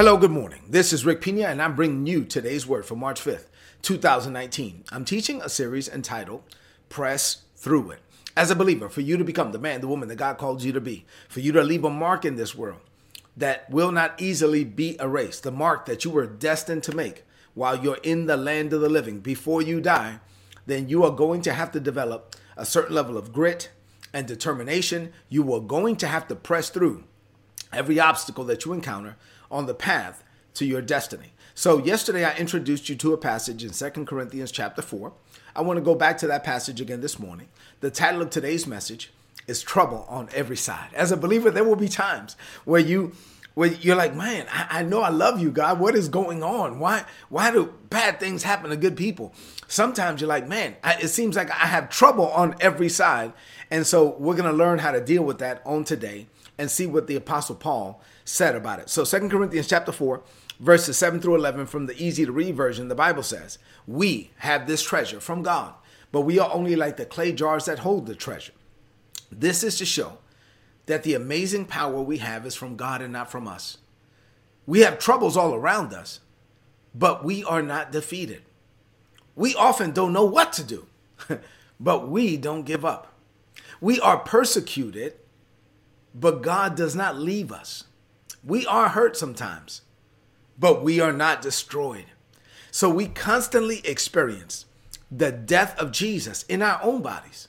Hello, 0.00 0.16
good 0.16 0.30
morning. 0.30 0.62
This 0.66 0.94
is 0.94 1.04
Rick 1.04 1.20
Pina, 1.20 1.42
and 1.42 1.60
I'm 1.60 1.76
bringing 1.76 2.06
you 2.06 2.24
today's 2.24 2.66
word 2.66 2.86
for 2.86 2.96
March 2.96 3.20
5th, 3.20 3.48
2019. 3.82 4.84
I'm 4.90 5.04
teaching 5.04 5.42
a 5.42 5.50
series 5.50 5.90
entitled 5.90 6.42
Press 6.88 7.42
Through 7.54 7.90
It. 7.90 8.00
As 8.34 8.50
a 8.50 8.56
believer, 8.56 8.88
for 8.88 9.02
you 9.02 9.18
to 9.18 9.24
become 9.24 9.52
the 9.52 9.58
man, 9.58 9.82
the 9.82 9.88
woman 9.88 10.08
that 10.08 10.16
God 10.16 10.38
called 10.38 10.62
you 10.62 10.72
to 10.72 10.80
be, 10.80 11.04
for 11.28 11.40
you 11.40 11.52
to 11.52 11.62
leave 11.62 11.84
a 11.84 11.90
mark 11.90 12.24
in 12.24 12.36
this 12.36 12.54
world 12.54 12.80
that 13.36 13.68
will 13.68 13.92
not 13.92 14.18
easily 14.18 14.64
be 14.64 14.96
erased, 14.98 15.42
the 15.42 15.50
mark 15.50 15.84
that 15.84 16.02
you 16.02 16.10
were 16.10 16.26
destined 16.26 16.82
to 16.84 16.96
make 16.96 17.24
while 17.52 17.76
you're 17.76 18.00
in 18.02 18.24
the 18.24 18.38
land 18.38 18.72
of 18.72 18.80
the 18.80 18.88
living 18.88 19.20
before 19.20 19.60
you 19.60 19.82
die, 19.82 20.20
then 20.64 20.88
you 20.88 21.04
are 21.04 21.10
going 21.10 21.42
to 21.42 21.52
have 21.52 21.72
to 21.72 21.78
develop 21.78 22.36
a 22.56 22.64
certain 22.64 22.94
level 22.94 23.18
of 23.18 23.34
grit 23.34 23.68
and 24.14 24.26
determination. 24.26 25.12
You 25.28 25.52
are 25.52 25.60
going 25.60 25.96
to 25.96 26.06
have 26.06 26.26
to 26.28 26.36
press 26.36 26.70
through 26.70 27.04
every 27.70 28.00
obstacle 28.00 28.44
that 28.44 28.64
you 28.64 28.72
encounter 28.72 29.18
on 29.50 29.66
the 29.66 29.74
path 29.74 30.22
to 30.54 30.64
your 30.64 30.82
destiny. 30.82 31.32
So 31.54 31.78
yesterday 31.78 32.24
I 32.24 32.36
introduced 32.36 32.88
you 32.88 32.96
to 32.96 33.12
a 33.12 33.18
passage 33.18 33.64
in 33.64 33.72
Second 33.72 34.06
Corinthians 34.06 34.50
chapter 34.50 34.82
4. 34.82 35.12
I 35.54 35.62
want 35.62 35.76
to 35.78 35.82
go 35.82 35.94
back 35.94 36.18
to 36.18 36.26
that 36.28 36.44
passage 36.44 36.80
again 36.80 37.00
this 37.00 37.18
morning. 37.18 37.48
The 37.80 37.90
title 37.90 38.22
of 38.22 38.30
today's 38.30 38.66
message 38.66 39.12
is 39.46 39.62
trouble 39.62 40.06
on 40.08 40.28
every 40.32 40.56
side. 40.56 40.90
As 40.94 41.12
a 41.12 41.16
believer, 41.16 41.50
there 41.50 41.64
will 41.64 41.76
be 41.76 41.88
times 41.88 42.36
where 42.64 42.80
you 42.80 43.12
where 43.54 43.72
you're 43.72 43.96
like, 43.96 44.14
man, 44.14 44.46
I, 44.50 44.78
I, 44.78 44.82
know 44.84 45.02
I 45.02 45.08
love 45.08 45.40
you, 45.40 45.50
God. 45.50 45.80
What 45.80 45.96
is 45.96 46.08
going 46.08 46.42
on? 46.42 46.78
Why 46.78 47.04
why 47.28 47.50
do 47.50 47.74
bad 47.90 48.20
things 48.20 48.44
happen 48.44 48.70
to 48.70 48.76
good 48.76 48.96
people? 48.96 49.34
Sometimes 49.66 50.20
you're 50.20 50.28
like, 50.28 50.46
man, 50.46 50.76
I, 50.84 50.94
it 50.94 51.08
seems 51.08 51.36
like 51.36 51.50
I 51.50 51.66
have 51.66 51.90
trouble 51.90 52.28
on 52.28 52.54
every 52.60 52.88
side. 52.88 53.32
And 53.70 53.86
so 53.86 54.16
we're 54.18 54.36
gonna 54.36 54.52
learn 54.52 54.78
how 54.78 54.92
to 54.92 55.00
deal 55.00 55.24
with 55.24 55.38
that 55.40 55.62
on 55.66 55.84
today 55.84 56.26
and 56.58 56.70
see 56.70 56.86
what 56.86 57.06
the 57.06 57.16
apostle 57.16 57.56
Paul 57.56 58.00
said 58.30 58.54
about 58.54 58.78
it. 58.78 58.88
So 58.88 59.04
Second 59.04 59.30
Corinthians 59.30 59.66
chapter 59.66 59.92
4, 59.92 60.22
verses 60.60 60.96
7 60.96 61.20
through 61.20 61.34
11 61.34 61.66
from 61.66 61.86
the 61.86 62.02
easy 62.02 62.24
to 62.24 62.32
read 62.32 62.56
version, 62.56 62.88
the 62.88 62.94
Bible 62.94 63.22
says, 63.22 63.58
"We 63.86 64.30
have 64.38 64.66
this 64.66 64.82
treasure 64.82 65.20
from 65.20 65.42
God, 65.42 65.74
but 66.12 66.22
we 66.22 66.38
are 66.38 66.52
only 66.52 66.76
like 66.76 66.96
the 66.96 67.06
clay 67.06 67.32
jars 67.32 67.64
that 67.64 67.80
hold 67.80 68.06
the 68.06 68.14
treasure." 68.14 68.52
This 69.30 69.62
is 69.62 69.76
to 69.78 69.84
show 69.84 70.18
that 70.86 71.02
the 71.02 71.14
amazing 71.14 71.66
power 71.66 72.00
we 72.00 72.18
have 72.18 72.46
is 72.46 72.54
from 72.54 72.76
God 72.76 73.00
and 73.00 73.12
not 73.12 73.30
from 73.30 73.46
us. 73.46 73.78
We 74.66 74.80
have 74.80 74.98
troubles 74.98 75.36
all 75.36 75.54
around 75.54 75.92
us, 75.92 76.20
but 76.94 77.24
we 77.24 77.44
are 77.44 77.62
not 77.62 77.92
defeated. 77.92 78.42
We 79.34 79.54
often 79.54 79.92
don't 79.92 80.12
know 80.12 80.24
what 80.24 80.52
to 80.54 80.64
do, 80.64 80.86
but 81.80 82.08
we 82.08 82.36
don't 82.36 82.64
give 82.64 82.84
up. 82.84 83.12
We 83.80 84.00
are 84.00 84.18
persecuted, 84.18 85.14
but 86.14 86.42
God 86.42 86.76
does 86.76 86.94
not 86.94 87.16
leave 87.16 87.50
us. 87.52 87.84
We 88.44 88.66
are 88.66 88.88
hurt 88.88 89.16
sometimes, 89.16 89.82
but 90.58 90.82
we 90.82 91.00
are 91.00 91.12
not 91.12 91.42
destroyed. 91.42 92.06
So 92.70 92.88
we 92.88 93.06
constantly 93.06 93.80
experience 93.84 94.66
the 95.10 95.32
death 95.32 95.78
of 95.78 95.92
Jesus 95.92 96.44
in 96.44 96.62
our 96.62 96.80
own 96.82 97.02
bodies. 97.02 97.48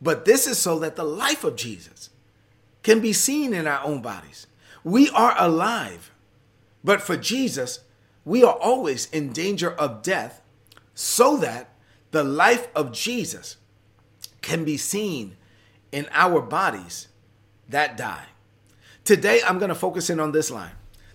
But 0.00 0.24
this 0.24 0.46
is 0.46 0.58
so 0.58 0.78
that 0.78 0.96
the 0.96 1.04
life 1.04 1.44
of 1.44 1.56
Jesus 1.56 2.10
can 2.82 3.00
be 3.00 3.12
seen 3.12 3.52
in 3.52 3.66
our 3.66 3.84
own 3.84 4.00
bodies. 4.00 4.46
We 4.84 5.10
are 5.10 5.34
alive, 5.38 6.12
but 6.82 7.02
for 7.02 7.16
Jesus, 7.16 7.80
we 8.24 8.42
are 8.42 8.54
always 8.54 9.06
in 9.10 9.32
danger 9.32 9.72
of 9.72 10.02
death 10.02 10.40
so 10.94 11.36
that 11.38 11.70
the 12.10 12.24
life 12.24 12.68
of 12.74 12.92
Jesus 12.92 13.56
can 14.40 14.64
be 14.64 14.76
seen 14.76 15.36
in 15.92 16.08
our 16.12 16.40
bodies 16.40 17.08
that 17.68 17.96
die. 17.96 18.26
Today, 19.08 19.40
I'm 19.46 19.58
going 19.58 19.70
to 19.70 19.74
focus 19.74 20.10
in 20.10 20.20
on 20.20 20.32
this 20.32 20.50
line 20.50 20.72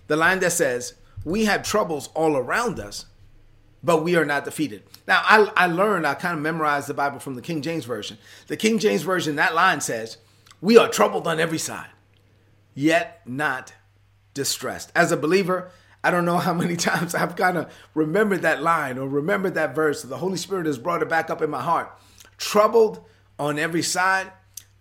the 0.08 0.16
line 0.16 0.40
that 0.40 0.50
says, 0.50 0.94
We 1.24 1.44
have 1.44 1.62
troubles 1.62 2.08
all 2.16 2.36
around 2.36 2.80
us, 2.80 3.06
but 3.84 4.02
we 4.02 4.16
are 4.16 4.24
not 4.24 4.44
defeated. 4.44 4.82
Now, 5.06 5.22
I, 5.24 5.48
I 5.56 5.66
learned, 5.68 6.04
I 6.04 6.14
kind 6.14 6.36
of 6.36 6.42
memorized 6.42 6.88
the 6.88 6.94
Bible 6.94 7.20
from 7.20 7.36
the 7.36 7.40
King 7.40 7.62
James 7.62 7.84
Version. 7.84 8.18
The 8.48 8.56
King 8.56 8.80
James 8.80 9.02
Version, 9.02 9.36
that 9.36 9.54
line 9.54 9.80
says, 9.80 10.16
We 10.60 10.76
are 10.76 10.88
troubled 10.88 11.28
on 11.28 11.38
every 11.38 11.58
side, 11.58 11.86
yet 12.74 13.20
not 13.26 13.74
distressed. 14.34 14.90
As 14.96 15.12
a 15.12 15.16
believer, 15.16 15.70
I 16.02 16.10
don't 16.10 16.24
know 16.24 16.38
how 16.48 16.52
many 16.52 16.74
times 16.74 17.14
I've 17.14 17.36
kind 17.36 17.56
of 17.56 17.72
remembered 17.94 18.42
that 18.42 18.60
line 18.60 18.98
or 18.98 19.06
remembered 19.06 19.54
that 19.54 19.72
verse. 19.72 20.02
The 20.02 20.18
Holy 20.18 20.36
Spirit 20.36 20.66
has 20.66 20.78
brought 20.78 21.02
it 21.02 21.08
back 21.08 21.30
up 21.30 21.42
in 21.42 21.50
my 21.50 21.62
heart. 21.62 21.96
Troubled 22.38 23.04
on 23.38 23.56
every 23.56 23.82
side, 23.82 24.32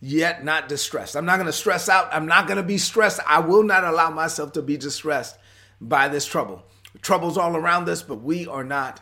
yet 0.03 0.43
not 0.43 0.67
distressed. 0.67 1.15
I'm 1.15 1.25
not 1.25 1.37
going 1.37 1.45
to 1.45 1.53
stress 1.53 1.87
out. 1.87 2.09
I'm 2.11 2.25
not 2.25 2.45
going 2.45 2.57
to 2.57 2.63
be 2.63 2.77
stressed. 2.77 3.21
I 3.25 3.39
will 3.39 3.63
not 3.63 3.85
allow 3.85 4.09
myself 4.09 4.51
to 4.53 4.61
be 4.61 4.75
distressed 4.75 5.37
by 5.79 6.09
this 6.09 6.25
trouble. 6.25 6.63
Trouble's 7.01 7.37
all 7.37 7.55
around 7.55 7.87
us, 7.87 8.01
but 8.01 8.21
we 8.21 8.45
are 8.45 8.65
not 8.65 8.99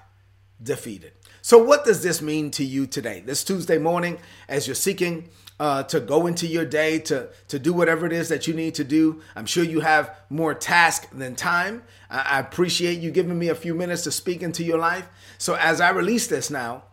defeated. 0.62 1.14
So, 1.42 1.58
what 1.64 1.86
does 1.86 2.04
this 2.04 2.22
mean 2.22 2.52
to 2.52 2.64
you 2.64 2.86
today? 2.86 3.24
This 3.26 3.44
Tuesday 3.44 3.80
morning, 3.80 4.20
as 4.48 4.68
you're 4.68 4.76
seeking 4.76 5.30
uh, 5.60 5.82
to 5.84 6.00
go 6.00 6.28
into 6.28 6.46
your 6.46 6.66
day, 6.66 7.00
to, 7.00 7.30
to 7.48 7.58
do 7.58 7.74
whatever 7.74 8.06
it 8.06 8.14
is 8.14 8.30
that 8.30 8.46
you 8.46 8.54
need 8.54 8.76
to 8.76 8.84
do. 8.84 9.22
I'm 9.36 9.48
sure 9.48 9.64
you 9.64 9.80
have 9.80 10.16
more 10.30 10.54
task 10.54 11.10
than 11.12 11.36
time. 11.36 11.82
I, 12.12 12.20
I 12.20 12.40
appreciate 12.40 13.00
you 13.00 13.10
giving 13.10 13.40
me 13.40 13.48
a 13.48 13.56
few 13.56 13.74
minutes 13.74 14.04
to 14.04 14.12
speak 14.12 14.44
into 14.44 14.64
your 14.64 14.78
life. 14.78 15.10
So, 15.40 15.56
as 15.56 15.82
I 15.82 15.90
release 15.90 16.28
this 16.28 16.52
now, 16.52 16.84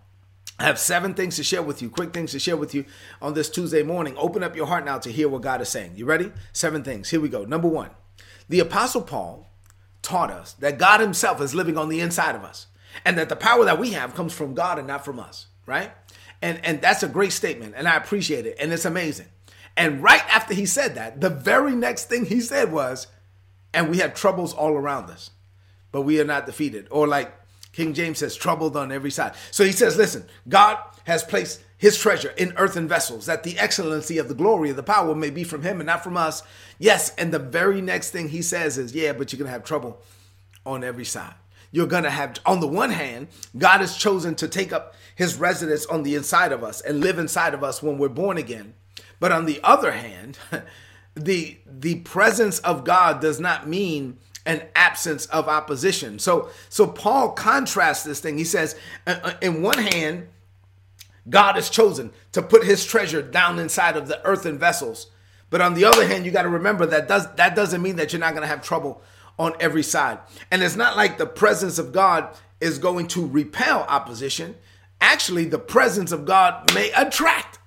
I 0.58 0.64
have 0.64 0.78
seven 0.78 1.14
things 1.14 1.36
to 1.36 1.44
share 1.44 1.62
with 1.62 1.80
you, 1.82 1.88
quick 1.88 2.12
things 2.12 2.32
to 2.32 2.38
share 2.38 2.56
with 2.56 2.74
you 2.74 2.84
on 3.22 3.34
this 3.34 3.48
Tuesday 3.48 3.84
morning. 3.84 4.16
Open 4.16 4.42
up 4.42 4.56
your 4.56 4.66
heart 4.66 4.84
now 4.84 4.98
to 4.98 5.12
hear 5.12 5.28
what 5.28 5.42
God 5.42 5.60
is 5.60 5.68
saying. 5.68 5.92
You 5.94 6.04
ready? 6.04 6.32
Seven 6.52 6.82
things. 6.82 7.10
Here 7.10 7.20
we 7.20 7.28
go. 7.28 7.44
Number 7.44 7.68
one, 7.68 7.90
the 8.48 8.58
Apostle 8.58 9.02
Paul 9.02 9.48
taught 10.02 10.30
us 10.30 10.54
that 10.54 10.78
God 10.78 11.00
Himself 11.00 11.40
is 11.40 11.54
living 11.54 11.78
on 11.78 11.88
the 11.88 12.00
inside 12.00 12.34
of 12.34 12.42
us 12.42 12.66
and 13.04 13.16
that 13.18 13.28
the 13.28 13.36
power 13.36 13.64
that 13.64 13.78
we 13.78 13.92
have 13.92 14.14
comes 14.14 14.32
from 14.32 14.54
God 14.54 14.78
and 14.78 14.88
not 14.88 15.04
from 15.04 15.20
us, 15.20 15.46
right? 15.66 15.92
And, 16.42 16.64
and 16.64 16.80
that's 16.80 17.02
a 17.02 17.08
great 17.08 17.32
statement, 17.32 17.74
and 17.76 17.88
I 17.88 17.96
appreciate 17.96 18.46
it, 18.46 18.56
and 18.60 18.72
it's 18.72 18.84
amazing. 18.84 19.26
And 19.76 20.02
right 20.02 20.22
after 20.28 20.54
he 20.54 20.66
said 20.66 20.94
that, 20.94 21.20
the 21.20 21.30
very 21.30 21.74
next 21.74 22.08
thing 22.08 22.26
he 22.26 22.40
said 22.40 22.72
was, 22.72 23.06
and 23.72 23.90
we 23.90 23.98
have 23.98 24.14
troubles 24.14 24.54
all 24.54 24.72
around 24.72 25.10
us, 25.10 25.30
but 25.92 26.02
we 26.02 26.20
are 26.20 26.24
not 26.24 26.46
defeated. 26.46 26.88
Or 26.90 27.06
like 27.06 27.32
King 27.72 27.94
James 27.94 28.18
says, 28.18 28.34
troubled 28.34 28.76
on 28.76 28.90
every 28.90 29.10
side. 29.10 29.34
So 29.50 29.64
he 29.64 29.72
says, 29.72 29.96
listen, 29.96 30.26
God 30.48 30.78
has 31.04 31.22
placed 31.22 31.62
his 31.76 31.96
treasure 31.96 32.34
in 32.36 32.52
earthen 32.56 32.88
vessels, 32.88 33.26
that 33.26 33.44
the 33.44 33.58
excellency 33.58 34.18
of 34.18 34.28
the 34.28 34.34
glory 34.34 34.70
of 34.70 34.76
the 34.76 34.82
power 34.82 35.14
may 35.14 35.30
be 35.30 35.44
from 35.44 35.62
him 35.62 35.80
and 35.80 35.86
not 35.86 36.02
from 36.02 36.16
us. 36.16 36.42
Yes, 36.78 37.14
and 37.16 37.32
the 37.32 37.38
very 37.38 37.80
next 37.80 38.10
thing 38.10 38.28
he 38.28 38.42
says 38.42 38.78
is, 38.78 38.94
yeah, 38.94 39.12
but 39.12 39.32
you're 39.32 39.38
going 39.38 39.46
to 39.46 39.52
have 39.52 39.64
trouble 39.64 40.02
on 40.66 40.82
every 40.82 41.04
side. 41.04 41.34
You're 41.70 41.86
going 41.86 42.04
to 42.04 42.10
have, 42.10 42.36
on 42.46 42.60
the 42.60 42.66
one 42.66 42.90
hand, 42.90 43.28
God 43.56 43.80
has 43.80 43.96
chosen 43.96 44.34
to 44.36 44.48
take 44.48 44.72
up 44.72 44.94
his 45.14 45.36
residence 45.36 45.86
on 45.86 46.02
the 46.02 46.14
inside 46.14 46.52
of 46.52 46.64
us 46.64 46.80
and 46.80 47.00
live 47.00 47.18
inside 47.18 47.54
of 47.54 47.62
us 47.62 47.82
when 47.82 47.98
we're 47.98 48.08
born 48.08 48.38
again. 48.38 48.74
But 49.20 49.32
on 49.32 49.46
the 49.46 49.60
other 49.62 49.92
hand, 49.92 50.38
the 51.14 51.58
the 51.66 51.96
presence 51.96 52.58
of 52.60 52.84
God 52.84 53.20
does 53.20 53.40
not 53.40 53.68
mean 53.68 54.18
an 54.48 54.62
absence 54.74 55.26
of 55.26 55.46
opposition. 55.46 56.18
So 56.18 56.48
so 56.70 56.86
Paul 56.86 57.30
contrasts 57.32 58.02
this 58.02 58.18
thing. 58.18 58.38
He 58.38 58.44
says, 58.44 58.74
uh, 59.06 59.20
uh, 59.22 59.32
in 59.40 59.62
one 59.62 59.78
hand, 59.78 60.26
God 61.28 61.54
has 61.56 61.68
chosen 61.70 62.10
to 62.32 62.42
put 62.42 62.64
his 62.64 62.84
treasure 62.84 63.22
down 63.22 63.58
inside 63.58 63.96
of 63.96 64.08
the 64.08 64.24
earthen 64.24 64.58
vessels. 64.58 65.08
But 65.50 65.60
on 65.60 65.74
the 65.74 65.84
other 65.84 66.06
hand, 66.06 66.24
you 66.24 66.32
got 66.32 66.42
to 66.42 66.48
remember 66.48 66.86
that 66.86 67.06
does 67.06 67.32
that 67.34 67.54
doesn't 67.54 67.82
mean 67.82 67.96
that 67.96 68.12
you're 68.12 68.20
not 68.20 68.32
going 68.32 68.42
to 68.42 68.48
have 68.48 68.62
trouble 68.62 69.02
on 69.38 69.52
every 69.60 69.82
side. 69.82 70.18
And 70.50 70.62
it's 70.62 70.76
not 70.76 70.96
like 70.96 71.18
the 71.18 71.26
presence 71.26 71.78
of 71.78 71.92
God 71.92 72.34
is 72.60 72.78
going 72.78 73.06
to 73.08 73.24
repel 73.26 73.84
opposition. 73.88 74.56
Actually, 75.00 75.44
the 75.44 75.58
presence 75.58 76.10
of 76.10 76.24
God 76.24 76.74
may 76.74 76.90
attract 76.92 77.58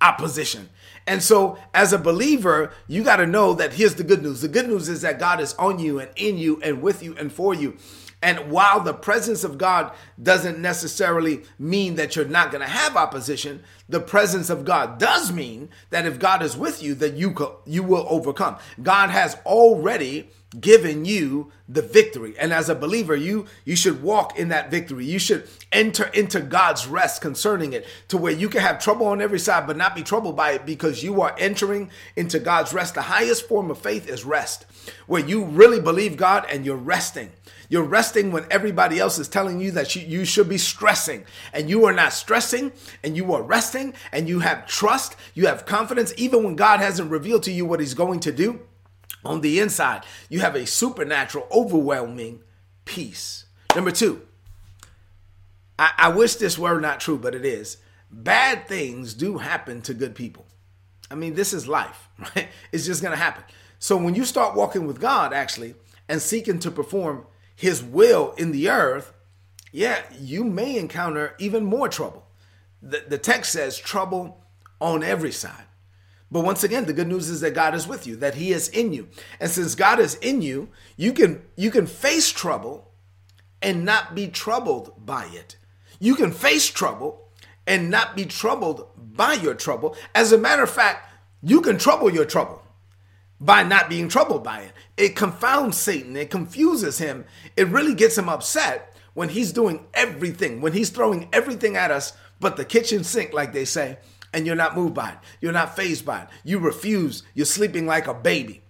opposition. 0.00 0.70
And 1.06 1.22
so, 1.22 1.58
as 1.74 1.92
a 1.92 1.98
believer, 1.98 2.72
you 2.86 3.02
got 3.02 3.16
to 3.16 3.26
know 3.26 3.54
that 3.54 3.74
here's 3.74 3.94
the 3.94 4.04
good 4.04 4.22
news. 4.22 4.42
The 4.42 4.48
good 4.48 4.68
news 4.68 4.88
is 4.88 5.02
that 5.02 5.18
God 5.18 5.40
is 5.40 5.54
on 5.54 5.78
you 5.78 5.98
and 5.98 6.10
in 6.16 6.38
you 6.38 6.60
and 6.62 6.82
with 6.82 7.02
you 7.02 7.16
and 7.16 7.32
for 7.32 7.54
you. 7.54 7.76
And 8.22 8.50
while 8.50 8.80
the 8.80 8.92
presence 8.92 9.44
of 9.44 9.56
God 9.56 9.92
doesn't 10.22 10.58
necessarily 10.58 11.42
mean 11.58 11.94
that 11.94 12.16
you're 12.16 12.26
not 12.26 12.50
going 12.50 12.60
to 12.60 12.68
have 12.68 12.96
opposition, 12.96 13.62
the 13.88 14.00
presence 14.00 14.50
of 14.50 14.64
God 14.64 14.98
does 14.98 15.32
mean 15.32 15.70
that 15.88 16.06
if 16.06 16.18
God 16.18 16.42
is 16.42 16.56
with 16.56 16.82
you, 16.82 16.94
that 16.96 17.14
you 17.14 17.34
you 17.66 17.82
will 17.82 18.06
overcome. 18.08 18.56
God 18.82 19.10
has 19.10 19.36
already 19.46 20.28
given 20.58 21.04
you 21.04 21.52
the 21.68 21.80
victory. 21.80 22.34
And 22.38 22.52
as 22.52 22.68
a 22.68 22.74
believer 22.74 23.14
you 23.14 23.46
you 23.64 23.76
should 23.76 24.02
walk 24.02 24.36
in 24.36 24.48
that 24.48 24.70
victory. 24.70 25.06
You 25.06 25.20
should 25.20 25.48
enter 25.70 26.06
into 26.06 26.40
god's 26.40 26.88
rest 26.88 27.22
concerning 27.22 27.72
it 27.72 27.86
to 28.08 28.18
where 28.18 28.32
you 28.32 28.48
can 28.48 28.60
have 28.60 28.80
trouble 28.80 29.06
on 29.06 29.22
every 29.22 29.38
side 29.38 29.66
but 29.66 29.76
not 29.76 29.94
be 29.94 30.02
troubled 30.02 30.36
by 30.36 30.52
it 30.52 30.66
because 30.66 31.04
you 31.04 31.22
are 31.22 31.36
entering 31.38 31.88
into 32.16 32.40
god's 32.40 32.74
rest. 32.74 32.96
The 32.96 33.02
highest 33.02 33.46
form 33.46 33.70
of 33.70 33.78
faith 33.78 34.08
is 34.08 34.24
rest 34.24 34.66
where 35.06 35.24
you 35.24 35.44
really 35.44 35.80
believe 35.80 36.16
god 36.16 36.44
and 36.50 36.66
you're 36.66 36.76
resting 36.76 37.30
you're 37.70 37.82
resting 37.82 38.30
when 38.30 38.44
everybody 38.50 38.98
else 38.98 39.18
is 39.18 39.28
telling 39.28 39.60
you 39.60 39.70
that 39.70 39.96
you, 39.96 40.26
should 40.26 40.48
be 40.48 40.58
stressing 40.58 41.24
and 41.54 41.70
you 41.70 41.86
are 41.86 41.92
not 41.94 42.12
stressing 42.12 42.72
and 43.02 43.16
you 43.16 43.32
are 43.32 43.42
resting 43.42 43.94
and 44.12 44.28
you 44.28 44.40
have 44.40 44.66
trust 44.66 45.16
you 45.32 45.46
have 45.46 45.64
confidence 45.64 46.12
even 46.18 46.44
when 46.44 46.56
god 46.56 46.80
hasn't 46.80 47.10
revealed 47.10 47.42
to 47.42 47.52
you 47.52 47.64
what 47.64 47.80
he's 47.80 47.94
going 47.94 48.20
to 48.20 48.32
do 48.32 48.60
On 49.24 49.40
the 49.40 49.60
inside, 49.60 50.04
you 50.28 50.40
have 50.40 50.54
a 50.54 50.66
supernatural, 50.66 51.46
overwhelming 51.52 52.42
peace. 52.84 53.44
Number 53.74 53.90
two, 53.90 54.22
I, 55.78 55.92
I 55.96 56.08
wish 56.08 56.36
this 56.36 56.58
were 56.58 56.80
not 56.80 57.00
true, 57.00 57.18
but 57.18 57.34
it 57.34 57.44
is. 57.44 57.76
Bad 58.10 58.66
things 58.66 59.14
do 59.14 59.38
happen 59.38 59.82
to 59.82 59.94
good 59.94 60.14
people. 60.14 60.46
I 61.10 61.16
mean, 61.16 61.34
this 61.34 61.52
is 61.52 61.68
life, 61.68 62.08
right? 62.18 62.48
It's 62.72 62.86
just 62.86 63.02
going 63.02 63.12
to 63.12 63.22
happen. 63.22 63.44
So 63.78 63.96
when 63.96 64.14
you 64.14 64.24
start 64.24 64.56
walking 64.56 64.86
with 64.86 65.00
God, 65.00 65.32
actually, 65.32 65.74
and 66.08 66.20
seeking 66.20 66.58
to 66.60 66.70
perform 66.70 67.26
His 67.60 67.84
will 67.84 68.32
in 68.38 68.52
the 68.52 68.70
earth, 68.70 69.12
yeah, 69.70 70.04
you 70.18 70.44
may 70.44 70.78
encounter 70.78 71.34
even 71.38 71.62
more 71.62 71.90
trouble. 71.90 72.24
The, 72.80 73.04
the 73.06 73.18
text 73.18 73.52
says 73.52 73.76
trouble 73.76 74.42
on 74.80 75.02
every 75.02 75.30
side. 75.30 75.66
But 76.30 76.40
once 76.40 76.64
again, 76.64 76.86
the 76.86 76.94
good 76.94 77.06
news 77.06 77.28
is 77.28 77.42
that 77.42 77.52
God 77.52 77.74
is 77.74 77.86
with 77.86 78.06
you, 78.06 78.16
that 78.16 78.36
He 78.36 78.52
is 78.52 78.70
in 78.70 78.94
you. 78.94 79.08
And 79.38 79.50
since 79.50 79.74
God 79.74 80.00
is 80.00 80.14
in 80.14 80.40
you, 80.40 80.70
you 80.96 81.12
can 81.12 81.42
you 81.54 81.70
can 81.70 81.86
face 81.86 82.30
trouble 82.30 82.92
and 83.60 83.84
not 83.84 84.14
be 84.14 84.28
troubled 84.28 84.94
by 85.04 85.26
it. 85.26 85.58
You 85.98 86.14
can 86.14 86.32
face 86.32 86.66
trouble 86.66 87.28
and 87.66 87.90
not 87.90 88.16
be 88.16 88.24
troubled 88.24 88.88
by 88.96 89.34
your 89.34 89.52
trouble. 89.52 89.94
As 90.14 90.32
a 90.32 90.38
matter 90.38 90.62
of 90.62 90.70
fact, 90.70 91.12
you 91.42 91.60
can 91.60 91.76
trouble 91.76 92.10
your 92.10 92.24
trouble 92.24 92.62
by 93.40 93.62
not 93.62 93.88
being 93.88 94.08
troubled 94.08 94.44
by 94.44 94.60
it. 94.60 94.72
It 94.96 95.16
confounds 95.16 95.76
Satan, 95.78 96.16
it 96.16 96.30
confuses 96.30 96.98
him, 96.98 97.24
it 97.56 97.68
really 97.68 97.94
gets 97.94 98.18
him 98.18 98.28
upset 98.28 98.94
when 99.14 99.30
he's 99.30 99.52
doing 99.52 99.86
everything, 99.94 100.60
when 100.60 100.72
he's 100.72 100.90
throwing 100.90 101.28
everything 101.32 101.76
at 101.76 101.90
us 101.90 102.12
but 102.40 102.56
the 102.56 102.64
kitchen 102.64 103.04
sink, 103.04 103.32
like 103.32 103.52
they 103.52 103.66
say, 103.66 103.98
and 104.32 104.46
you're 104.46 104.56
not 104.56 104.74
moved 104.74 104.94
by 104.94 105.10
it. 105.10 105.18
You're 105.40 105.52
not 105.52 105.76
phased 105.76 106.06
by 106.06 106.22
it. 106.22 106.28
You 106.42 106.58
refuse. 106.58 107.22
You're 107.34 107.46
sleeping 107.46 107.86
like 107.86 108.06
a 108.06 108.14
baby 108.14 108.62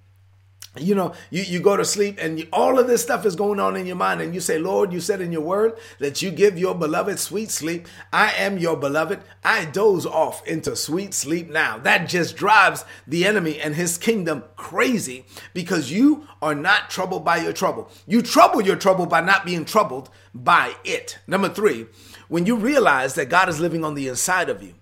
you 0.79 0.95
know 0.95 1.13
you, 1.31 1.43
you 1.43 1.61
go 1.61 1.77
to 1.77 1.85
sleep 1.85 2.17
and 2.21 2.39
you, 2.39 2.49
all 2.53 2.79
of 2.79 2.87
this 2.87 3.03
stuff 3.03 3.27
is 3.27 3.35
going 3.35 3.59
on 3.59 3.77
in 3.77 3.87
your 3.87 3.97
mind 3.97 4.21
and 4.21 4.33
you 4.33 4.41
say 4.41 4.57
lord 4.59 4.93
you 4.93 5.01
said 5.01 5.21
in 5.21 5.33
your 5.33 5.41
word 5.41 5.77
that 5.99 6.23
you 6.23 6.31
give 6.31 6.59
your 6.59 6.75
beloved 6.75 7.19
sweet 7.19 7.51
sleep. 7.51 7.89
I 8.13 8.33
am 8.33 8.59
your 8.59 8.77
beloved. 8.77 9.21
I 9.43 9.65
doze 9.65 10.07
off 10.07 10.47
into 10.47 10.77
sweet 10.77 11.13
sleep 11.13 11.51
now. 11.51 11.79
That 11.79 12.09
just 12.09 12.37
drives 12.37 12.85
the 13.07 13.27
enemy 13.27 13.61
and 13.61 13.75
his 13.75 13.99
kingdom 13.99 14.45
crazy 14.57 15.25
because 15.55 15.91
you 15.91 16.27
are 16.41 16.55
not 16.55 16.89
troubled 16.89 17.25
by 17.25 17.39
your 17.39 17.53
trouble. 17.53 17.91
You 18.07 18.23
trouble 18.23 18.63
your 18.63 18.77
trouble 18.77 19.07
by 19.07 19.21
not 19.21 19.45
being 19.45 19.65
troubled 19.65 20.09
by 20.33 20.75
it. 20.85 21.19
Number 21.27 21.49
three 21.49 21.87
when 22.31 22.47
you 22.47 22.57
realize 22.57 23.15
that 23.15 23.29
god 23.29 23.49
is 23.49 23.61
living 23.61 23.85
on 23.85 23.95
the 23.95 24.09
inside 24.09 24.49
of 24.49 24.63
you 24.63 24.73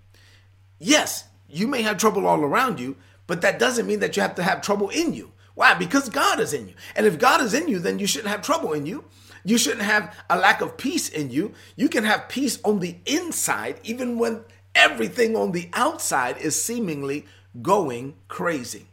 yes 0.78 1.24
you 1.48 1.66
may 1.66 1.82
have 1.82 1.96
trouble 1.96 2.26
all 2.26 2.42
around 2.42 2.78
you 2.78 2.94
but 3.26 3.40
that 3.40 3.58
doesn't 3.58 3.86
mean 3.86 3.98
that 3.98 4.16
you 4.16 4.22
have 4.22 4.34
to 4.34 4.42
have 4.42 4.60
trouble 4.60 4.90
in 4.90 5.12
you 5.14 5.32
why? 5.58 5.74
Because 5.74 6.08
God 6.08 6.38
is 6.38 6.52
in 6.52 6.68
you. 6.68 6.74
And 6.94 7.04
if 7.04 7.18
God 7.18 7.40
is 7.40 7.52
in 7.52 7.66
you, 7.66 7.80
then 7.80 7.98
you 7.98 8.06
shouldn't 8.06 8.30
have 8.30 8.42
trouble 8.42 8.74
in 8.74 8.86
you. 8.86 9.02
You 9.42 9.58
shouldn't 9.58 9.82
have 9.82 10.14
a 10.30 10.38
lack 10.38 10.60
of 10.60 10.76
peace 10.76 11.08
in 11.08 11.32
you. 11.32 11.52
You 11.74 11.88
can 11.88 12.04
have 12.04 12.28
peace 12.28 12.60
on 12.62 12.78
the 12.78 12.94
inside, 13.06 13.80
even 13.82 14.20
when 14.20 14.44
everything 14.76 15.34
on 15.34 15.50
the 15.50 15.68
outside 15.72 16.38
is 16.38 16.62
seemingly 16.62 17.26
going 17.60 18.14
crazy. 18.28 18.86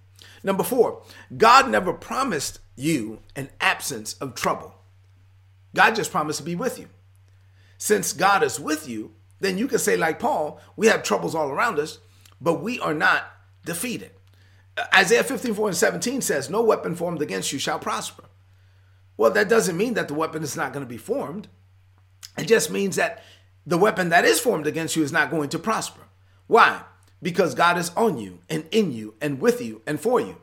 Number 0.44 0.64
four, 0.64 1.04
God 1.38 1.70
never 1.70 1.94
promised 1.94 2.58
you 2.76 3.20
an 3.36 3.50
absence 3.62 4.14
of 4.14 4.34
trouble. 4.34 4.74
God 5.76 5.94
just 5.94 6.10
promised 6.10 6.40
to 6.40 6.46
be 6.46 6.56
with 6.56 6.80
you. 6.80 6.88
Since 7.78 8.12
God 8.12 8.42
is 8.42 8.60
with 8.60 8.90
you, 8.90 9.14
then 9.40 9.60
you 9.60 9.68
can 9.68 9.78
say, 9.78 9.98
like 9.98 10.18
Paul, 10.18 10.60
we 10.76 10.88
have 10.88 11.04
troubles 11.04 11.36
all 11.36 11.52
around 11.52 11.78
us, 11.78 12.00
but 12.42 12.64
we 12.64 12.80
are 12.80 12.96
not 12.96 13.32
defeated. 13.66 14.10
Isaiah 14.94 15.24
15, 15.24 15.54
4 15.54 15.68
and 15.70 15.78
17 15.78 16.22
says, 16.22 16.50
No 16.50 16.62
weapon 16.62 16.96
formed 16.96 17.22
against 17.22 17.52
you 17.54 17.60
shall 17.60 17.80
prosper. 17.80 18.26
Well, 19.18 19.32
that 19.32 19.48
doesn't 19.48 19.78
mean 19.78 19.94
that 19.94 20.08
the 20.08 20.14
weapon 20.14 20.44
is 20.44 20.58
not 20.58 20.74
going 20.74 20.86
to 20.86 20.90
be 20.90 20.98
formed. 20.98 21.48
It 22.38 22.46
just 22.46 22.70
means 22.70 22.98
that 22.98 23.24
the 23.66 23.78
weapon 23.78 24.10
that 24.10 24.26
is 24.26 24.40
formed 24.40 24.68
against 24.68 24.96
you 24.96 25.04
is 25.04 25.12
not 25.12 25.32
going 25.32 25.50
to 25.50 25.60
prosper. 25.60 26.02
Why? 26.48 26.82
Because 27.22 27.56
God 27.56 27.78
is 27.78 27.92
on 27.96 28.18
you 28.18 28.40
and 28.50 28.66
in 28.72 28.92
you 28.92 29.16
and 29.22 29.40
with 29.40 29.62
you 29.62 29.82
and 29.88 30.00
for 30.00 30.20
you. 30.20 30.38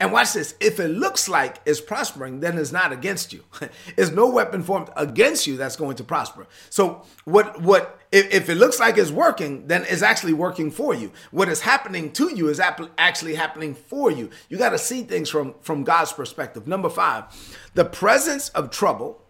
And 0.00 0.12
watch 0.12 0.32
this. 0.32 0.54
If 0.60 0.80
it 0.80 0.88
looks 0.88 1.28
like 1.28 1.60
it's 1.64 1.80
prospering, 1.80 2.40
then 2.40 2.58
it's 2.58 2.72
not 2.72 2.92
against 2.92 3.32
you. 3.32 3.44
it's 3.96 4.10
no 4.10 4.28
weapon 4.28 4.62
formed 4.62 4.90
against 4.96 5.46
you 5.46 5.56
that's 5.56 5.76
going 5.76 5.96
to 5.96 6.04
prosper. 6.04 6.46
So 6.70 7.02
what 7.24 7.60
what 7.60 8.00
if, 8.10 8.32
if 8.32 8.48
it 8.48 8.56
looks 8.56 8.80
like 8.80 8.98
it's 8.98 9.10
working, 9.10 9.66
then 9.66 9.84
it's 9.88 10.02
actually 10.02 10.32
working 10.32 10.70
for 10.70 10.94
you. 10.94 11.12
What 11.30 11.48
is 11.48 11.60
happening 11.60 12.12
to 12.12 12.34
you 12.34 12.48
is 12.48 12.60
actually 12.60 13.34
happening 13.34 13.74
for 13.74 14.10
you. 14.10 14.30
You 14.48 14.58
got 14.58 14.70
to 14.70 14.78
see 14.78 15.02
things 15.02 15.30
from 15.30 15.54
from 15.60 15.84
God's 15.84 16.12
perspective. 16.12 16.66
Number 16.66 16.88
5. 16.88 17.70
The 17.74 17.84
presence 17.84 18.48
of 18.50 18.70
trouble 18.70 19.22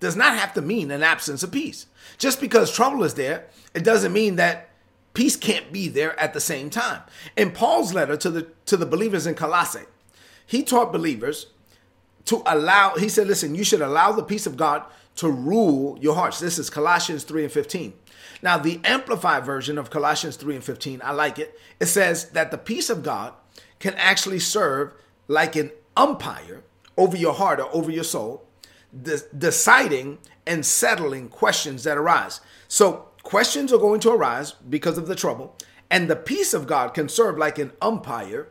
does 0.00 0.16
not 0.16 0.36
have 0.36 0.52
to 0.54 0.62
mean 0.62 0.90
an 0.90 1.02
absence 1.02 1.42
of 1.42 1.50
peace. 1.52 1.86
Just 2.18 2.40
because 2.40 2.70
trouble 2.70 3.04
is 3.04 3.14
there, 3.14 3.46
it 3.74 3.84
doesn't 3.84 4.12
mean 4.12 4.36
that 4.36 4.70
Peace 5.14 5.36
can't 5.36 5.72
be 5.72 5.88
there 5.88 6.18
at 6.18 6.34
the 6.34 6.40
same 6.40 6.70
time. 6.70 7.02
In 7.36 7.52
Paul's 7.52 7.94
letter 7.94 8.16
to 8.16 8.30
the 8.30 8.42
to 8.66 8.76
the 8.76 8.86
believers 8.86 9.26
in 9.26 9.34
Colossae, 9.34 9.86
he 10.46 10.62
taught 10.62 10.92
believers 10.92 11.46
to 12.26 12.42
allow, 12.46 12.94
he 12.96 13.08
said, 13.08 13.26
listen, 13.26 13.54
you 13.54 13.64
should 13.64 13.82
allow 13.82 14.12
the 14.12 14.22
peace 14.22 14.46
of 14.46 14.56
God 14.56 14.84
to 15.16 15.28
rule 15.28 15.98
your 16.00 16.14
hearts. 16.14 16.40
This 16.40 16.58
is 16.58 16.70
Colossians 16.70 17.24
3 17.24 17.44
and 17.44 17.52
15. 17.52 17.92
Now, 18.42 18.58
the 18.58 18.80
amplified 18.84 19.44
version 19.44 19.78
of 19.78 19.90
Colossians 19.90 20.36
3 20.36 20.56
and 20.56 20.64
15, 20.64 21.00
I 21.04 21.12
like 21.12 21.38
it. 21.38 21.58
It 21.80 21.86
says 21.86 22.30
that 22.30 22.50
the 22.50 22.58
peace 22.58 22.90
of 22.90 23.02
God 23.02 23.34
can 23.78 23.94
actually 23.94 24.40
serve 24.40 24.92
like 25.28 25.56
an 25.56 25.70
umpire 25.96 26.62
over 26.96 27.16
your 27.16 27.34
heart 27.34 27.60
or 27.60 27.74
over 27.74 27.90
your 27.90 28.04
soul, 28.04 28.46
deciding 29.36 30.18
and 30.46 30.64
settling 30.64 31.28
questions 31.28 31.84
that 31.84 31.96
arise. 31.96 32.40
So, 32.68 33.08
Questions 33.24 33.72
are 33.72 33.78
going 33.78 34.00
to 34.00 34.12
arise 34.12 34.52
because 34.52 34.98
of 34.98 35.08
the 35.08 35.16
trouble, 35.16 35.56
and 35.90 36.08
the 36.08 36.14
peace 36.14 36.54
of 36.54 36.66
God 36.66 36.94
can 36.94 37.08
serve 37.08 37.38
like 37.38 37.58
an 37.58 37.72
umpire, 37.80 38.48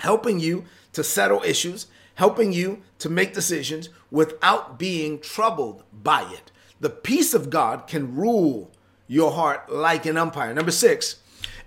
helping 0.00 0.40
you 0.40 0.64
to 0.94 1.04
settle 1.04 1.42
issues, 1.42 1.86
helping 2.14 2.52
you 2.52 2.82
to 2.98 3.10
make 3.10 3.34
decisions 3.34 3.90
without 4.10 4.78
being 4.78 5.20
troubled 5.20 5.84
by 5.92 6.22
it. 6.32 6.50
The 6.80 6.90
peace 6.90 7.34
of 7.34 7.50
God 7.50 7.86
can 7.86 8.16
rule 8.16 8.72
your 9.06 9.32
heart 9.32 9.70
like 9.70 10.06
an 10.06 10.16
umpire. 10.16 10.54
Number 10.54 10.70
six, 10.70 11.16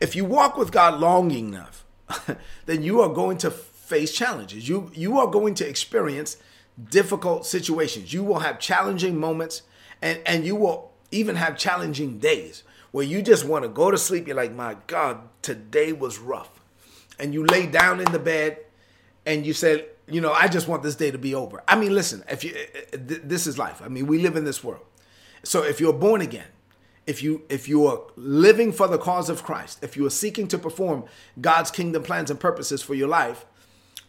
if 0.01 0.15
you 0.15 0.25
walk 0.25 0.57
with 0.57 0.71
God 0.71 0.99
long 0.99 1.29
enough, 1.29 1.85
then 2.65 2.81
you 2.81 2.99
are 3.01 3.13
going 3.13 3.37
to 3.39 3.51
face 3.51 4.11
challenges. 4.11 4.67
You 4.67 4.91
you 4.95 5.19
are 5.19 5.27
going 5.27 5.53
to 5.55 5.67
experience 5.67 6.37
difficult 6.89 7.45
situations. 7.45 8.11
You 8.11 8.23
will 8.23 8.39
have 8.39 8.59
challenging 8.59 9.19
moments 9.19 9.61
and, 10.01 10.19
and 10.25 10.45
you 10.45 10.55
will 10.55 10.92
even 11.13 11.35
have 11.35 11.57
challenging 11.57 12.19
days 12.19 12.63
where 12.91 13.05
you 13.05 13.21
just 13.21 13.45
want 13.45 13.63
to 13.63 13.69
go 13.69 13.91
to 13.91 13.97
sleep. 13.97 14.27
You're 14.27 14.35
like, 14.35 14.53
my 14.53 14.77
God, 14.87 15.19
today 15.41 15.93
was 15.93 16.19
rough. 16.19 16.49
And 17.19 17.33
you 17.33 17.45
lay 17.45 17.65
down 17.67 17.99
in 17.99 18.11
the 18.11 18.19
bed 18.19 18.57
and 19.25 19.45
you 19.45 19.53
said, 19.53 19.87
you 20.07 20.21
know, 20.21 20.33
I 20.33 20.47
just 20.47 20.67
want 20.67 20.83
this 20.83 20.95
day 20.95 21.11
to 21.11 21.17
be 21.17 21.33
over. 21.33 21.63
I 21.67 21.75
mean, 21.75 21.93
listen, 21.93 22.23
if 22.29 22.43
you, 22.43 22.53
eh, 22.55 22.79
eh, 22.93 22.97
this 23.23 23.47
is 23.47 23.57
life. 23.57 23.81
I 23.83 23.87
mean, 23.87 24.07
we 24.07 24.19
live 24.19 24.35
in 24.35 24.43
this 24.43 24.63
world. 24.63 24.85
So 25.43 25.63
if 25.63 25.79
you're 25.79 25.93
born 25.93 26.21
again, 26.21 26.47
if 27.05 27.21
you 27.21 27.43
if 27.49 27.67
you 27.67 27.85
are 27.87 28.01
living 28.15 28.71
for 28.71 28.87
the 28.87 28.97
cause 28.97 29.29
of 29.29 29.43
Christ, 29.43 29.83
if 29.83 29.97
you 29.97 30.05
are 30.05 30.09
seeking 30.11 30.47
to 30.47 30.57
perform 30.57 31.03
God's 31.39 31.69
kingdom 31.69 32.03
plans 32.03 32.31
and 32.31 32.39
purposes 32.39 32.81
for 32.81 32.93
your 32.93 33.09
life, 33.09 33.45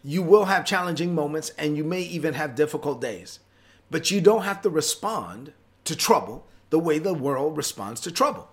you 0.03 0.21
will 0.21 0.45
have 0.45 0.65
challenging 0.65 1.13
moments 1.13 1.49
and 1.57 1.75
you 1.75 1.83
may 1.83 2.01
even 2.01 2.35
have 2.35 2.55
difficult 2.55 3.01
days. 3.01 3.39
But 3.91 4.11
you 4.11 4.21
don't 4.21 4.43
have 4.43 4.61
to 4.61 4.69
respond 4.69 5.51
to 5.83 5.95
trouble 5.95 6.47
the 6.75 6.79
way 6.79 6.99
the 6.99 7.13
world 7.13 7.55
responds 7.55 8.01
to 8.01 8.11
trouble. 8.11 8.49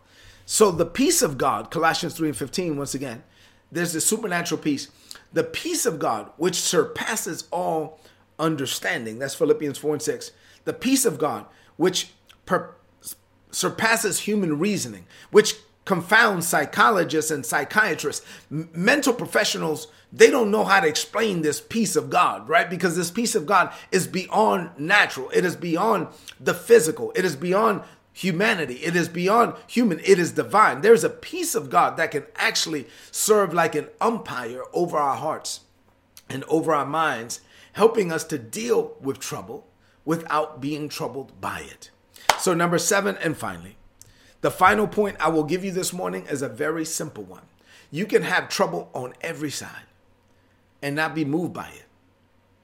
So 0.46 0.70
the 0.70 0.86
peace 0.86 1.22
of 1.22 1.38
God, 1.38 1.72
Colossians 1.72 2.14
3 2.14 2.28
and 2.28 2.36
15, 2.36 2.76
once 2.76 2.94
again, 2.94 3.24
there's 3.72 3.94
this 3.94 4.06
supernatural 4.06 4.60
peace. 4.60 4.86
The 5.32 5.42
peace 5.42 5.86
of 5.86 5.98
God, 5.98 6.30
which 6.36 6.54
surpasses 6.54 7.48
all 7.50 7.98
understanding, 8.38 9.18
that's 9.18 9.34
Philippians 9.34 9.76
4 9.76 9.94
and 9.94 10.02
6. 10.02 10.30
The 10.66 10.72
peace 10.72 11.04
of 11.04 11.18
God, 11.18 11.46
which 11.76 12.10
per- 12.46 12.76
surpasses 13.50 14.20
human 14.20 14.60
reasoning, 14.60 15.06
which 15.32 15.56
confounds 15.84 16.46
psychologists 16.46 17.32
and 17.32 17.44
psychiatrists. 17.44 18.24
M- 18.52 18.68
mental 18.72 19.12
professionals, 19.12 19.88
they 20.12 20.30
don't 20.30 20.50
know 20.50 20.64
how 20.64 20.80
to 20.80 20.86
explain 20.86 21.42
this 21.42 21.60
peace 21.60 21.96
of 21.96 22.08
God, 22.08 22.48
right? 22.48 22.70
Because 22.70 22.96
this 22.96 23.10
peace 23.10 23.34
of 23.34 23.46
God 23.46 23.72
is 23.90 24.06
beyond 24.06 24.70
natural, 24.78 25.28
it 25.30 25.44
is 25.44 25.56
beyond 25.56 26.08
the 26.38 26.54
physical, 26.54 27.12
it 27.16 27.24
is 27.24 27.34
beyond 27.36 27.82
humanity. 28.12 28.74
It 28.74 28.96
is 28.96 29.08
beyond 29.08 29.54
human, 29.66 30.00
it 30.00 30.18
is 30.18 30.32
divine. 30.32 30.80
There's 30.80 31.04
a 31.04 31.10
peace 31.10 31.54
of 31.54 31.70
God 31.70 31.96
that 31.96 32.10
can 32.10 32.26
actually 32.36 32.86
serve 33.10 33.52
like 33.54 33.74
an 33.74 33.88
umpire 34.00 34.62
over 34.72 34.98
our 34.98 35.16
hearts 35.16 35.60
and 36.28 36.44
over 36.44 36.74
our 36.74 36.86
minds, 36.86 37.40
helping 37.72 38.12
us 38.12 38.24
to 38.24 38.38
deal 38.38 38.96
with 39.00 39.18
trouble 39.18 39.66
without 40.04 40.60
being 40.60 40.88
troubled 40.88 41.40
by 41.40 41.60
it. 41.60 41.90
So, 42.38 42.54
number 42.54 42.78
seven, 42.78 43.16
and 43.18 43.36
finally, 43.36 43.76
the 44.40 44.50
final 44.50 44.86
point 44.88 45.16
I 45.20 45.28
will 45.28 45.44
give 45.44 45.64
you 45.64 45.70
this 45.70 45.92
morning 45.92 46.26
is 46.26 46.42
a 46.42 46.48
very 46.48 46.84
simple 46.84 47.24
one. 47.24 47.42
You 47.90 48.06
can 48.06 48.22
have 48.22 48.48
trouble 48.48 48.90
on 48.94 49.14
every 49.20 49.50
side 49.50 49.86
and 50.82 50.96
not 50.96 51.14
be 51.14 51.24
moved 51.24 51.52
by 51.52 51.68
it. 51.68 51.84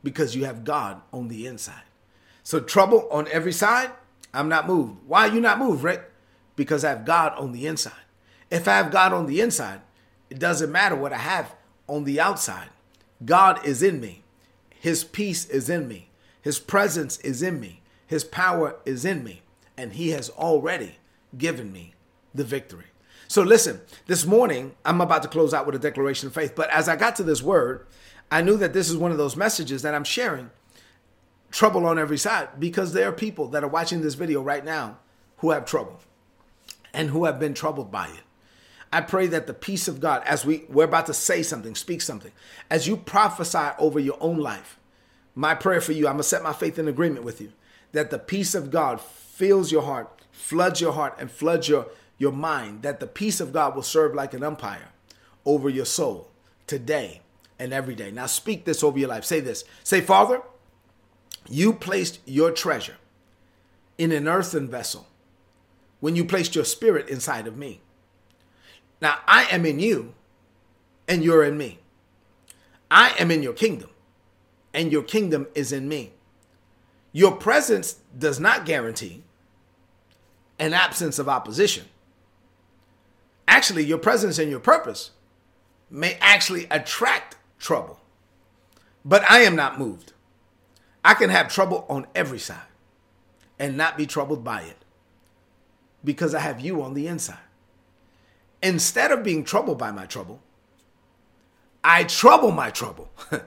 because 0.02 0.36
you 0.36 0.44
have 0.44 0.64
God 0.64 1.02
on 1.12 1.28
the 1.28 1.46
inside. 1.46 1.82
So 2.42 2.60
trouble 2.60 3.08
on 3.10 3.28
every 3.28 3.52
side, 3.52 3.90
I'm 4.32 4.48
not 4.48 4.66
moved. 4.66 4.96
Why 5.06 5.28
are 5.28 5.34
you 5.34 5.40
not 5.40 5.58
moved, 5.58 5.82
Rick? 5.82 6.10
Because 6.56 6.84
I 6.84 6.90
have 6.90 7.04
God 7.04 7.32
on 7.38 7.52
the 7.52 7.66
inside. 7.66 7.92
If 8.50 8.66
I 8.68 8.76
have 8.76 8.90
God 8.90 9.12
on 9.12 9.26
the 9.26 9.40
inside, 9.40 9.80
it 10.30 10.38
doesn't 10.38 10.72
matter 10.72 10.96
what 10.96 11.12
I 11.12 11.18
have 11.18 11.54
on 11.86 12.04
the 12.04 12.20
outside. 12.20 12.68
God 13.24 13.64
is 13.66 13.82
in 13.82 14.00
me. 14.00 14.22
His 14.70 15.04
peace 15.04 15.46
is 15.46 15.68
in 15.68 15.88
me. 15.88 16.10
His 16.40 16.58
presence 16.58 17.18
is 17.18 17.42
in 17.42 17.60
me. 17.60 17.82
His 18.06 18.24
power 18.24 18.76
is 18.84 19.04
in 19.04 19.24
me. 19.24 19.42
And 19.76 19.94
He 19.94 20.10
has 20.10 20.30
already 20.30 20.96
given 21.36 21.72
me 21.72 21.94
the 22.34 22.44
victory. 22.44 22.86
So 23.26 23.42
listen, 23.42 23.80
this 24.06 24.24
morning, 24.24 24.74
I'm 24.84 25.00
about 25.00 25.22
to 25.22 25.28
close 25.28 25.52
out 25.52 25.66
with 25.66 25.74
a 25.74 25.78
declaration 25.78 26.28
of 26.28 26.34
faith. 26.34 26.54
But 26.54 26.70
as 26.70 26.88
I 26.88 26.96
got 26.96 27.16
to 27.16 27.22
this 27.22 27.42
word, 27.42 27.86
I 28.30 28.40
knew 28.40 28.56
that 28.56 28.72
this 28.72 28.88
is 28.88 28.96
one 28.96 29.10
of 29.10 29.18
those 29.18 29.36
messages 29.36 29.82
that 29.82 29.94
I'm 29.94 30.04
sharing 30.04 30.50
trouble 31.50 31.86
on 31.86 31.98
every 31.98 32.18
side 32.18 32.48
because 32.58 32.92
there 32.92 33.08
are 33.08 33.12
people 33.12 33.48
that 33.48 33.64
are 33.64 33.68
watching 33.68 34.00
this 34.00 34.14
video 34.14 34.42
right 34.42 34.64
now 34.64 34.98
who 35.38 35.50
have 35.50 35.64
trouble 35.64 36.00
and 36.92 37.10
who 37.10 37.24
have 37.24 37.38
been 37.38 37.54
troubled 37.54 37.90
by 37.90 38.08
it. 38.08 38.22
I 38.92 39.02
pray 39.02 39.26
that 39.28 39.46
the 39.46 39.54
peace 39.54 39.86
of 39.86 40.00
God, 40.00 40.22
as 40.24 40.44
we, 40.44 40.64
we're 40.68 40.84
about 40.84 41.06
to 41.06 41.14
say 41.14 41.42
something, 41.42 41.74
speak 41.74 42.00
something, 42.00 42.32
as 42.70 42.86
you 42.86 42.96
prophesy 42.96 43.70
over 43.78 44.00
your 44.00 44.16
own 44.20 44.38
life, 44.38 44.78
my 45.34 45.54
prayer 45.54 45.80
for 45.80 45.92
you, 45.92 46.06
I'm 46.06 46.14
going 46.14 46.18
to 46.18 46.24
set 46.24 46.42
my 46.42 46.54
faith 46.54 46.78
in 46.78 46.88
agreement 46.88 47.24
with 47.24 47.40
you, 47.40 47.52
that 47.92 48.10
the 48.10 48.18
peace 48.18 48.54
of 48.54 48.70
God 48.70 49.00
fills 49.00 49.70
your 49.70 49.82
heart, 49.82 50.22
floods 50.32 50.80
your 50.80 50.92
heart, 50.92 51.16
and 51.20 51.30
floods 51.30 51.68
your, 51.68 51.86
your 52.16 52.32
mind, 52.32 52.82
that 52.82 52.98
the 52.98 53.06
peace 53.06 53.40
of 53.40 53.52
God 53.52 53.74
will 53.74 53.82
serve 53.82 54.14
like 54.14 54.32
an 54.32 54.42
umpire 54.42 54.88
over 55.44 55.68
your 55.68 55.84
soul 55.84 56.30
today 56.66 57.20
and 57.58 57.72
every 57.72 57.94
day. 57.94 58.10
Now 58.10 58.26
speak 58.26 58.64
this 58.64 58.82
over 58.82 58.98
your 58.98 59.08
life. 59.08 59.24
Say 59.24 59.40
this. 59.40 59.64
Say, 59.84 60.00
Father, 60.00 60.40
you 61.48 61.72
placed 61.72 62.20
your 62.24 62.50
treasure 62.50 62.96
in 63.96 64.12
an 64.12 64.28
earthen 64.28 64.68
vessel 64.68 65.06
when 66.00 66.14
you 66.14 66.24
placed 66.24 66.54
your 66.54 66.64
spirit 66.64 67.08
inside 67.08 67.46
of 67.46 67.56
me. 67.56 67.80
Now 69.00 69.18
I 69.26 69.44
am 69.44 69.64
in 69.66 69.80
you 69.80 70.14
and 71.06 71.24
you're 71.24 71.44
in 71.44 71.56
me. 71.56 71.78
I 72.90 73.14
am 73.18 73.30
in 73.30 73.42
your 73.42 73.52
kingdom 73.52 73.90
and 74.72 74.92
your 74.92 75.02
kingdom 75.02 75.46
is 75.54 75.72
in 75.72 75.88
me. 75.88 76.12
Your 77.12 77.32
presence 77.32 77.96
does 78.16 78.38
not 78.38 78.64
guarantee 78.64 79.24
an 80.58 80.74
absence 80.74 81.18
of 81.18 81.28
opposition. 81.28 81.86
Actually, 83.46 83.84
your 83.84 83.98
presence 83.98 84.38
and 84.38 84.50
your 84.50 84.60
purpose 84.60 85.12
may 85.90 86.18
actually 86.20 86.66
attract 86.70 87.36
trouble. 87.58 87.98
But 89.04 89.28
I 89.30 89.40
am 89.40 89.56
not 89.56 89.78
moved. 89.78 90.12
I 91.08 91.14
can 91.14 91.30
have 91.30 91.48
trouble 91.48 91.86
on 91.88 92.06
every 92.14 92.38
side 92.38 92.68
and 93.58 93.78
not 93.78 93.96
be 93.96 94.04
troubled 94.04 94.44
by 94.44 94.60
it 94.60 94.76
because 96.04 96.34
I 96.34 96.40
have 96.40 96.60
you 96.60 96.82
on 96.82 96.92
the 96.92 97.06
inside. 97.06 97.38
Instead 98.62 99.10
of 99.10 99.22
being 99.22 99.42
troubled 99.42 99.78
by 99.78 99.90
my 99.90 100.04
trouble, 100.04 100.42
I 101.82 102.04
trouble 102.04 102.50
my 102.50 102.68
trouble 102.68 103.08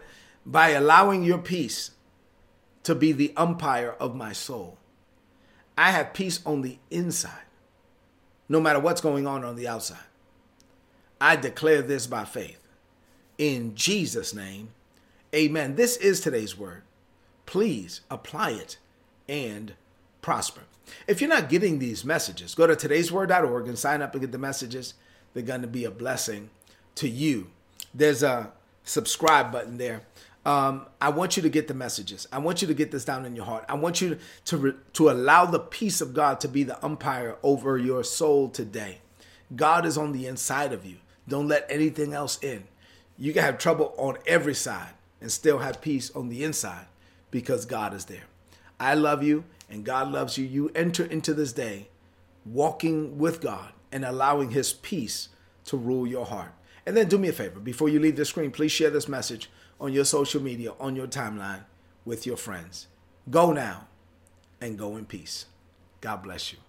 by 0.44 0.70
allowing 0.70 1.24
your 1.24 1.38
peace 1.38 1.92
to 2.82 2.96
be 2.96 3.12
the 3.12 3.32
umpire 3.38 3.96
of 4.00 4.16
my 4.16 4.34
soul. 4.34 4.80
I 5.78 5.92
have 5.92 6.16
peace 6.16 6.40
on 6.44 6.64
the 6.64 6.80
inside, 6.90 7.46
no 8.50 8.60
matter 8.60 8.80
what's 8.80 9.02
going 9.02 9.28
on 9.28 9.46
on 9.46 9.56
the 9.56 9.68
outside. 9.68 10.10
I 11.22 11.36
declare 11.36 11.84
this 11.84 12.08
by 12.08 12.26
faith. 12.26 12.68
In 13.38 13.76
Jesus' 13.76 14.34
name, 14.34 14.70
amen. 15.36 15.76
This 15.76 15.96
is 15.98 16.22
today's 16.22 16.58
word. 16.58 16.82
Please 17.46 18.02
apply 18.10 18.52
it 18.52 18.78
and 19.28 19.74
prosper. 20.22 20.62
If 21.08 21.22
you're 21.22 21.30
not 21.30 21.50
getting 21.50 21.80
these 21.80 22.04
messages, 22.04 22.56
go 22.56 22.68
to 22.68 22.76
today'sword.org 22.76 23.68
and 23.68 23.78
sign 23.78 24.02
up 24.02 24.14
and 24.14 24.22
get 24.22 24.32
the 24.32 24.38
messages. 24.38 24.94
They're 25.34 25.44
going 25.44 25.62
to 25.62 25.68
be 25.68 25.86
a 25.86 25.92
blessing 25.92 26.50
to 26.96 27.08
you. 27.08 27.48
There's 27.94 28.24
a 28.24 28.52
subscribe 28.84 29.52
button 29.52 29.78
there. 29.78 30.02
Um, 30.46 30.88
I 31.00 31.10
want 31.10 31.38
you 31.38 31.44
to 31.44 31.50
get 31.50 31.68
the 31.68 31.74
messages. 31.74 32.28
I 32.32 32.40
want 32.40 32.62
you 32.62 32.68
to 32.68 32.74
get 32.74 32.92
this 32.92 33.06
down 33.06 33.26
in 33.26 33.36
your 33.36 33.46
heart. 33.46 33.64
I 33.70 33.76
want 33.76 34.02
you 34.02 34.16
to 34.16 34.20
to, 34.46 34.76
to 34.94 35.10
allow 35.10 35.46
the 35.46 35.60
peace 35.60 36.02
of 36.02 36.14
God 36.14 36.40
to 36.40 36.48
be 36.48 36.64
the 36.64 36.84
umpire 36.84 37.38
over 37.44 37.78
your 37.78 38.04
soul 38.04 38.50
today. 38.50 39.00
God 39.56 39.86
is 39.86 39.98
on 39.98 40.14
the 40.14 40.26
inside 40.26 40.74
of 40.74 40.86
you. 40.86 40.98
Don't 41.28 41.48
let 41.48 41.68
anything 41.70 42.14
else 42.14 42.40
in. 42.42 42.64
You 43.20 43.34
can 43.34 43.44
have 43.44 43.60
trouble 43.60 43.94
on 43.98 44.18
every 44.26 44.56
side 44.56 44.94
and 45.22 45.32
still 45.32 45.60
have 45.60 45.80
peace 45.80 46.10
on 46.16 46.30
the 46.30 46.44
inside 46.44 46.88
because 47.32 47.66
God 47.66 47.94
is 47.94 48.06
there. 48.06 48.24
I 48.80 48.94
love 48.94 49.24
you 49.24 49.46
and 49.70 49.84
God 49.86 50.12
loves 50.12 50.38
you. 50.38 50.46
You 50.46 50.70
enter 50.76 51.06
into 51.06 51.34
this 51.34 51.54
day 51.54 51.88
walking 52.46 53.18
with 53.18 53.42
God 53.42 53.74
and 53.92 54.06
allowing 54.06 54.52
His 54.52 54.74
peace 54.74 55.30
to 55.66 55.78
rule 55.78 56.08
your 56.08 56.26
heart. 56.26 56.54
And 56.86 56.98
then 56.98 57.08
do 57.08 57.18
me 57.18 57.30
a 57.30 57.34
favor 57.34 57.60
before 57.60 57.90
you 57.90 58.00
leave 58.00 58.16
the 58.16 58.26
screen, 58.26 58.52
please 58.52 58.72
share 58.72 58.90
this 58.90 59.08
message 59.08 59.50
on 59.80 59.94
your 59.94 60.06
social 60.06 60.42
media, 60.42 60.74
on 60.80 60.96
your 60.96 61.08
timeline 61.08 61.64
with 62.06 62.26
your 62.26 62.38
friends. 62.38 62.88
Go 63.30 63.52
now 63.52 63.88
and 64.60 64.78
go 64.78 64.98
in 64.98 65.06
peace. 65.06 65.46
God 66.02 66.24
bless 66.24 66.52
you. 66.52 66.60